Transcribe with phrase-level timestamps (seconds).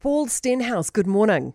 [0.00, 1.52] Paul Stenhouse, good morning.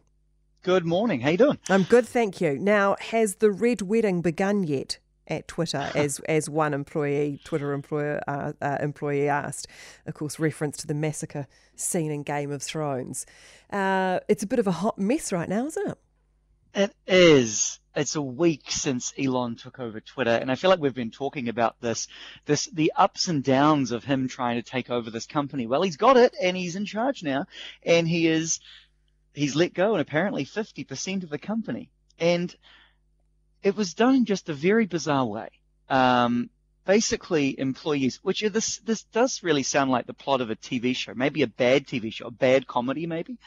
[0.61, 1.21] Good morning.
[1.21, 1.57] How you doing?
[1.67, 2.59] I'm good, thank you.
[2.59, 5.89] Now, has the red wedding begun yet at Twitter?
[5.95, 9.67] As as one employee, Twitter employer uh, uh, employee asked,
[10.05, 13.25] of course, reference to the massacre scene in Game of Thrones.
[13.71, 15.97] Uh, it's a bit of a hot mess right now, isn't it?
[16.75, 17.79] It is.
[17.95, 21.47] It's a week since Elon took over Twitter, and I feel like we've been talking
[21.47, 22.09] about this,
[22.45, 25.67] this, the ups and downs of him trying to take over this company.
[25.67, 27.45] Well, he's got it, and he's in charge now,
[27.83, 28.59] and he is,
[29.33, 32.53] he's let go, and apparently 50% of the company, and
[33.63, 35.49] it was done in just a very bizarre way.
[35.89, 36.49] Um,
[36.85, 41.13] basically employees, which this, this does really sound like the plot of a TV show,
[41.15, 43.37] maybe a bad TV show, a bad comedy maybe.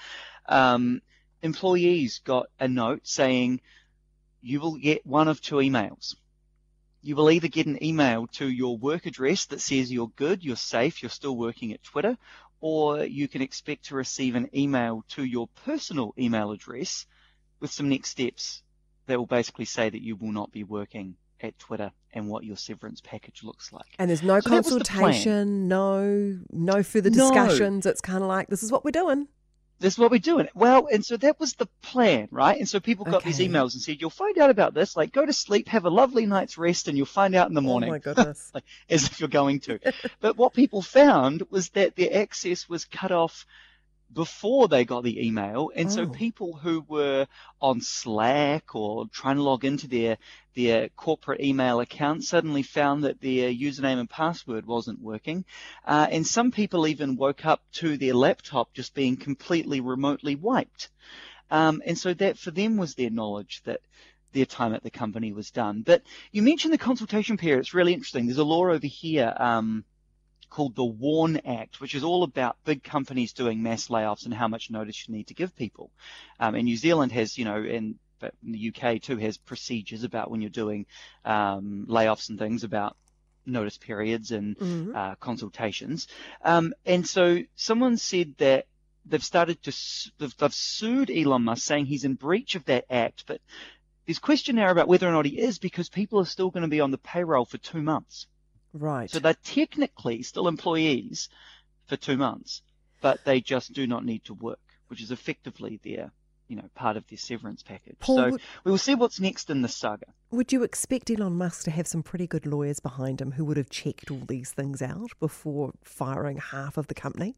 [0.47, 1.03] Um,
[1.43, 3.61] employees got a note saying
[4.43, 6.15] you will get one of two emails.
[7.03, 10.57] You will either get an email to your work address that says you're good, you're
[10.57, 12.17] safe, you're still working at Twitter,
[12.61, 17.07] or you can expect to receive an email to your personal email address
[17.61, 18.63] with some next steps
[19.07, 22.57] that will basically say that you will not be working at Twitter and what your
[22.57, 23.87] severance package looks like.
[23.99, 27.17] And there's no So was the consultation, no no further No.
[27.31, 27.87] discussions.
[27.87, 29.29] It's kind of like this is what we're doing.
[29.81, 30.49] This is what we're doing.
[30.55, 32.59] Well, and so that was the plan, right?
[32.59, 35.25] And so people got these emails and said, you'll find out about this, like go
[35.25, 37.91] to sleep, have a lovely night's rest, and you'll find out in the morning.
[37.91, 38.51] Oh my goodness.
[38.55, 39.79] like, as if you're going to.
[40.21, 43.47] but what people found was that their access was cut off
[44.13, 46.07] before they got the email, and so Oh.
[46.07, 47.27] people who were
[47.61, 50.17] on Slack or trying to log into their
[50.55, 55.45] their corporate email account suddenly found that their username and password wasn't working,
[55.87, 60.89] uh, and some people even woke up to their laptop just being completely remotely wiped,
[61.51, 63.81] um, and so that for them was their knowledge that
[64.33, 65.83] their time at the company was done.
[65.83, 67.61] But you mentioned the consultation period.
[67.61, 68.27] It's really interesting.
[68.27, 69.85] There's a law over here um,
[70.51, 74.49] called the WARN Act, which is all about big companies doing mass layoffs and how
[74.49, 75.91] much notice you need to give people.
[76.41, 80.03] Um, and New Zealand has, you know, and but in the UK too has procedures
[80.03, 80.87] about when you're doing
[81.25, 82.97] um, layoffs and things about
[83.47, 84.95] notice periods and Mhm.
[84.95, 86.09] uh, consultations.
[86.45, 88.67] Um, and so someone said that
[89.07, 89.73] they've started to,
[90.19, 93.41] they've, they've sued Elon Musk saying he's in breach of that act, but
[94.05, 96.69] there's question now about whether or not he is because people are still going to
[96.69, 98.27] be on the payroll for two months.
[98.73, 99.11] Right.
[99.11, 101.29] So they're technically still employees
[101.87, 102.63] for two months,
[103.01, 106.13] but they just do not need to work, which is effectively their,
[106.49, 107.97] you know, part of their severance package.
[107.99, 110.07] Paul, so would- we will see what's next in the saga.
[110.31, 113.57] Would you expect Elon Musk to have some pretty good lawyers behind him who would
[113.57, 117.37] have checked all these things out before firing half of the company?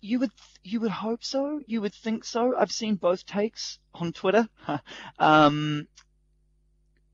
[0.00, 1.62] You would you would hope so.
[1.66, 2.54] You would think so.
[2.56, 4.48] I've seen both takes on Twitter.
[5.18, 5.88] um,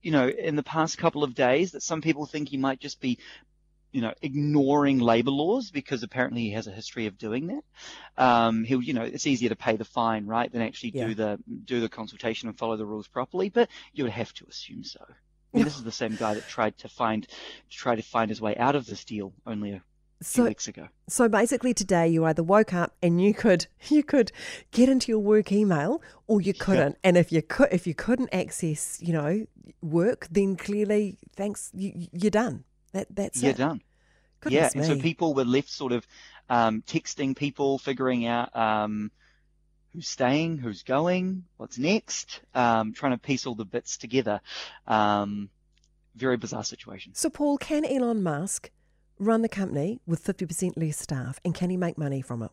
[0.02, 3.00] you know, in the past couple of days, that some people think he might just
[3.00, 3.18] be,
[3.92, 7.62] you know, ignoring labor laws because apparently he has a history of doing that.
[8.22, 11.08] Um, he'll, you know, it's easier to pay the fine, right, than actually Yeah.
[11.08, 13.48] do the do the consultation and follow the rules properly.
[13.48, 15.04] But you would have to assume so.
[15.08, 18.30] I mean, this is the same guy that tried to find to try to find
[18.30, 19.82] his way out of this deal only a
[20.22, 20.88] So, weeks ago.
[21.08, 24.32] so basically, today you either woke up and you could you could
[24.70, 26.96] get into your work email, or you couldn't.
[27.04, 29.46] And if you could, if you couldn't access, you know,
[29.80, 32.64] work, then clearly, thanks, you, you're done.
[32.92, 33.58] That that's You're it.
[33.58, 33.82] done.
[34.40, 36.06] Goodness yeah, and so people were left sort of
[36.50, 39.10] um, texting people, figuring out um,
[39.92, 44.40] who's staying, who's going, what's next, um, trying to piece all the bits together.
[44.86, 45.48] Um,
[46.16, 47.14] very bizarre situation.
[47.14, 48.70] So, Paul, can Elon Musk
[49.22, 52.50] run the company with fifty percent less staff, and can he make money from it?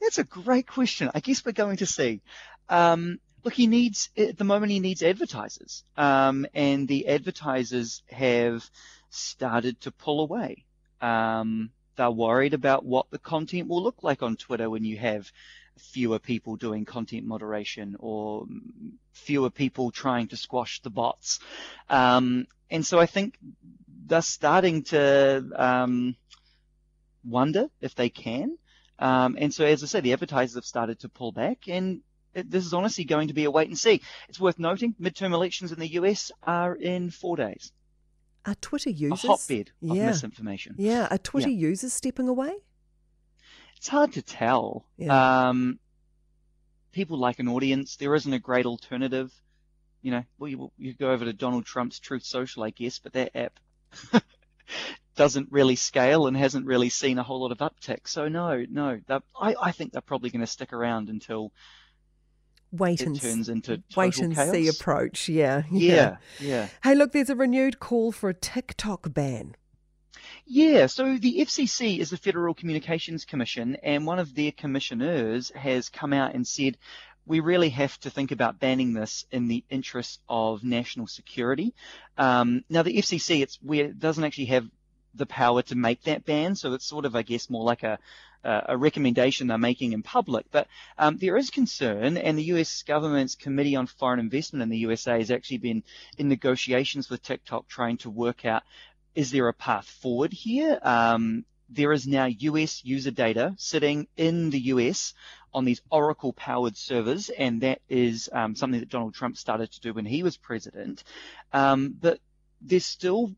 [0.00, 1.10] That's a great question.
[1.14, 2.20] I guess we're going to see.
[2.68, 8.68] Um, look, he needs at the moment he needs advertisers, um, and the advertisers have
[9.10, 10.64] started to pull away.
[11.00, 15.30] Um, they're worried about what the content will look like on Twitter when you have
[15.78, 18.46] fewer people doing content moderation or
[19.12, 21.40] fewer people trying to squash the bots.
[21.88, 23.38] Um, and so I think
[24.06, 26.16] they're starting to um,
[27.24, 28.56] wonder if they can.
[28.98, 32.00] Um, and so, as I say, the advertisers have started to pull back, and
[32.34, 34.02] it, this is honestly going to be a wait and see.
[34.28, 37.72] It's worth noting midterm elections in the US are in four days.
[38.46, 40.74] Are Twitter users A hotbed of yeah, misinformation.
[40.76, 41.08] yeah?
[41.10, 42.52] Are Twitter users stepping away?
[43.76, 44.84] It's hard to tell.
[44.96, 45.48] Yeah.
[45.48, 45.78] Um,
[46.92, 47.96] people like an audience.
[47.96, 49.32] There isn't a great alternative.
[50.02, 53.14] You know, well, you, you go over to Donald Trump's Truth Social, I guess, but
[53.14, 53.58] that app
[55.16, 58.08] doesn't really scale and hasn't really seen a whole lot of uptick.
[58.08, 59.00] So no, no,
[59.40, 61.52] I, I think they're probably going to stick around until
[62.72, 64.50] Wait and turns into wait and chaos.
[64.50, 65.28] see approach.
[65.28, 66.68] Yeah, Yeah, yeah.
[66.82, 69.54] Hey, look, there's a renewed call for a TikTok ban.
[70.44, 75.88] Yeah, so the FCC is the Federal Communications Commission, and one of their commissioners has
[75.88, 76.76] come out and said
[77.26, 81.74] we really have to think about banning this in the interest of national security.
[82.18, 84.68] Um, now, the FCC it's it doesn't actually have
[85.14, 87.98] the power to make that ban, so it's sort of, I guess, more like a
[88.44, 90.44] a recommendation they're making in public.
[90.50, 90.68] But
[90.98, 95.18] um, there is concern, and the US government's Committee on Foreign Investment in the USA
[95.18, 95.82] has actually been
[96.18, 98.62] in negotiations with TikTok trying to work out
[99.14, 100.78] is there a path forward here?
[100.82, 105.14] Um, there is now US user data sitting in the US
[105.54, 109.80] on these Oracle powered servers, and that is um, something that Donald Trump started to
[109.80, 111.04] do when he was president.
[111.52, 112.18] Um, but
[112.60, 113.34] there's still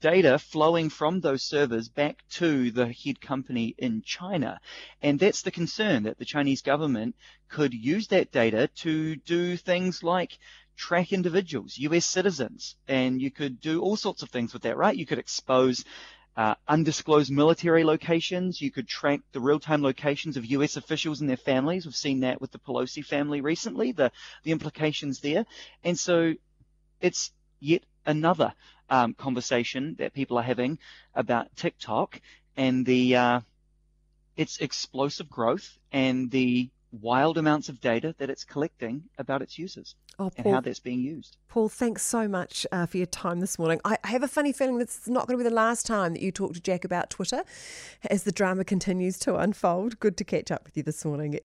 [0.00, 4.60] data flowing from those servers back to the head company in China.
[5.02, 7.16] And that's the concern that the Chinese government
[7.48, 10.38] could use that data to do things like
[10.76, 14.96] track individuals, US citizens, and you could do all sorts of things with that, right?
[14.96, 15.84] You could expose
[16.36, 18.60] uh, undisclosed military locations.
[18.60, 20.76] You could track the real-time locations of U.S.
[20.76, 21.86] officials and their families.
[21.86, 24.12] We've seen that with the Pelosi family recently, the
[24.44, 25.46] the implications there,
[25.82, 26.34] and so
[27.00, 28.52] it's yet another
[28.90, 30.78] um, conversation that people are having
[31.14, 32.20] about TikTok
[32.56, 33.40] and the uh,
[34.36, 36.68] its explosive growth and the
[37.00, 40.80] wild amounts of data that it's collecting about its users oh, Paul, and how that's
[40.80, 41.36] being used.
[41.48, 43.80] Paul, thanks so much uh, for your time this morning.
[43.84, 46.22] I have a funny feeling this is not going to be the last time that
[46.22, 47.44] you talk to Jack about Twitter
[48.10, 50.00] as the drama continues to unfold.
[50.00, 51.38] Good to catch up with you this morning.